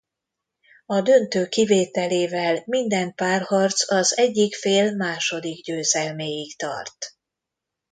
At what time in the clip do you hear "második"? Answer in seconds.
4.95-5.63